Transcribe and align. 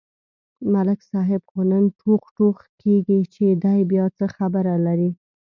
ملک 0.73 0.99
صاحب 1.11 1.41
خو 1.49 1.59
نن 1.71 1.83
ټوغ 1.99 2.23
ټوغ 2.37 2.57
کېږي، 2.81 3.19
چې 3.33 3.45
دی 3.63 3.79
بیا 3.91 4.05
څه 4.17 4.25
خبره 4.35 4.73
لري. 4.85 5.09